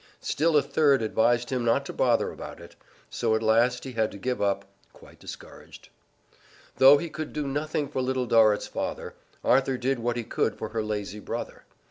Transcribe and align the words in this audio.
Still 0.21 0.57
a 0.57 0.63
third 0.63 1.03
advised 1.03 1.51
him 1.51 1.63
not 1.63 1.85
to 1.85 1.93
bother 1.93 2.31
about 2.31 2.59
it. 2.59 2.75
So 3.11 3.35
at 3.35 3.43
last 3.43 3.83
he 3.83 3.91
had 3.91 4.09
to 4.13 4.17
give 4.17 4.41
up, 4.41 4.65
quite 4.93 5.19
discouraged. 5.19 5.89
Though 6.77 6.97
he 6.97 7.07
could 7.07 7.33
do 7.33 7.45
nothing 7.47 7.87
for 7.87 8.01
Little 8.01 8.25
Dorrit's 8.25 8.65
father, 8.65 9.13
Arthur 9.43 9.77
did 9.77 9.99
what 9.99 10.17
he 10.17 10.23
could 10.23 10.55
for 10.57 10.69
her 10.69 10.81
lazy 10.81 11.19
brother. 11.19 11.65